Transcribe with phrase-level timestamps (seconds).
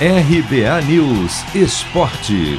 [0.00, 2.58] RBA News Esporte.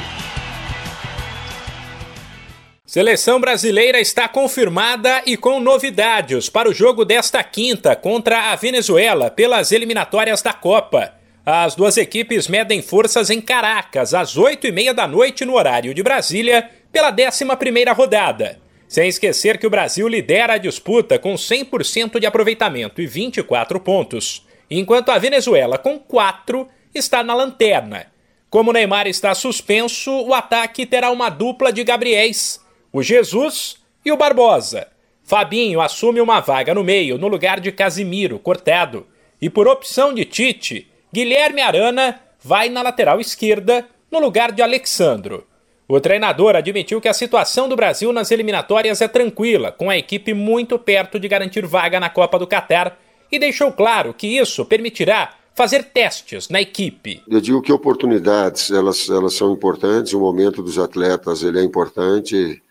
[2.86, 9.30] Seleção brasileira está confirmada e com novidades para o jogo desta quinta contra a Venezuela
[9.30, 11.14] pelas eliminatórias da Copa.
[11.46, 15.94] As duas equipes medem forças em Caracas às oito e meia da noite no horário
[15.94, 18.62] de Brasília pela 11 primeira rodada.
[18.88, 24.48] Sem esquecer que o Brasil lidera a disputa com 100% de aproveitamento e 24 pontos,
[24.72, 26.66] enquanto a Venezuela, com 4,
[26.96, 28.08] está na lanterna.
[28.50, 32.60] Como Neymar está suspenso, o ataque terá uma dupla de Gabriéis,
[32.92, 34.88] o Jesus e o Barbosa.
[35.24, 39.08] Fabinho assume uma vaga no meio, no lugar de Casimiro, cortado.
[39.42, 45.48] E por opção de Tite, Guilherme Arana vai na lateral esquerda, no lugar de Alexandro.
[45.88, 50.34] O treinador admitiu que a situação do Brasil nas eliminatórias é tranquila, com a equipe
[50.34, 52.98] muito perto de garantir vaga na Copa do Catar,
[53.32, 57.24] e deixou claro que isso permitirá fazer testes na equipe.
[57.28, 62.62] Eu digo que oportunidades, elas, elas são importantes, o momento dos atletas ele é importante.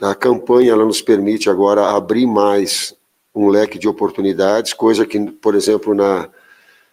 [0.00, 2.92] A campanha ela nos permite agora abrir mais
[3.32, 6.28] um leque de oportunidades, coisa que, por exemplo, na,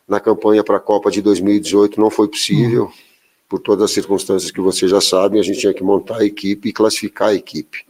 [0.08, 2.92] na campanha para a Copa de 2018 não foi possível, uhum.
[3.50, 6.70] por todas as circunstâncias que vocês já sabem, a gente tinha que montar a equipe
[6.70, 7.84] e classificar a equipe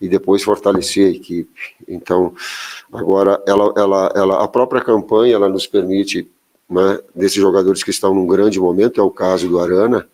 [0.00, 1.60] e depois fortalecer a equipe.
[1.86, 2.34] Então,
[2.92, 6.28] agora ela, ela, ela, a própria campanha ela nos permite
[6.70, 10.06] né, desses jogadores que estão num grande momento, é o caso do Arana,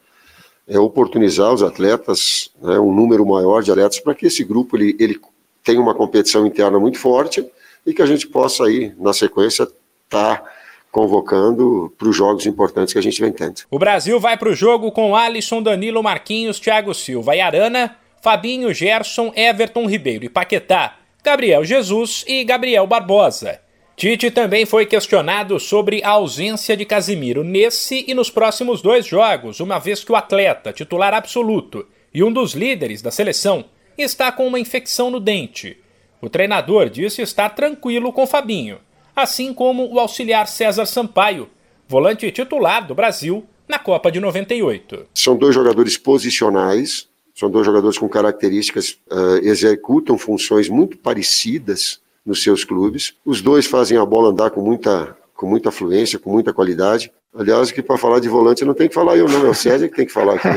[0.67, 4.97] é oportunizar os atletas, né, um número maior de atletas, para que esse grupo ele,
[4.99, 5.21] ele
[5.63, 7.47] tenha uma competição interna muito forte
[7.85, 10.45] e que a gente possa aí, na sequência, estar tá
[10.91, 13.63] convocando para os jogos importantes que a gente vem tendo.
[13.71, 18.73] O Brasil vai para o jogo com Alisson, Danilo, Marquinhos, Thiago Silva e Arana, Fabinho,
[18.73, 23.61] Gerson, Everton Ribeiro e Paquetá, Gabriel Jesus e Gabriel Barbosa.
[23.97, 29.59] Tite também foi questionado sobre a ausência de Casimiro nesse e nos próximos dois jogos,
[29.59, 33.65] uma vez que o atleta, titular absoluto e um dos líderes da seleção,
[33.97, 35.79] está com uma infecção no dente.
[36.21, 38.81] O treinador disse estar tranquilo com Fabinho,
[39.15, 41.49] assim como o auxiliar César Sampaio,
[41.89, 45.07] volante titular do Brasil na Copa de 98.
[45.15, 52.43] São dois jogadores posicionais, são dois jogadores com características, uh, executam funções muito parecidas nos
[52.43, 53.15] seus clubes.
[53.25, 57.13] Os dois fazem a bola andar com muita, com muita fluência, com muita qualidade.
[57.35, 59.89] Aliás, que para falar de volante não tem que falar eu, não, é o César
[59.89, 60.49] que tem que falar aqui.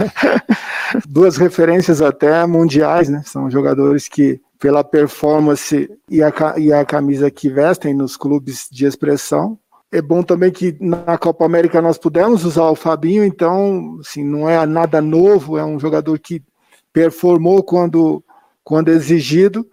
[1.08, 3.22] Duas referências até mundiais, né?
[3.26, 8.86] São jogadores que, pela performance e a, e a camisa que vestem nos clubes de
[8.86, 9.60] expressão,
[9.92, 14.50] é bom também que na Copa América nós pudemos usar o Fabinho, então, assim, não
[14.50, 16.42] é nada novo, é um jogador que
[16.94, 18.24] performou quando,
[18.64, 19.68] quando exigido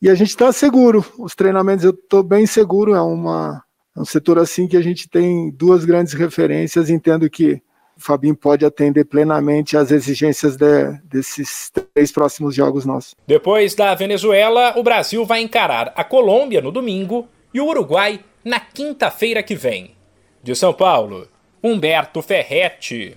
[0.00, 1.04] e a gente está seguro.
[1.18, 2.94] Os treinamentos eu estou bem seguro.
[2.94, 3.62] É, uma,
[3.96, 6.88] é um setor assim que a gente tem duas grandes referências.
[6.88, 7.60] Entendo que
[7.96, 13.14] o Fabinho pode atender plenamente às exigências de, desses três próximos jogos nossos.
[13.26, 18.60] Depois da Venezuela, o Brasil vai encarar a Colômbia no domingo e o Uruguai na
[18.60, 19.96] quinta-feira que vem.
[20.42, 21.26] De São Paulo,
[21.62, 23.16] Humberto Ferretti.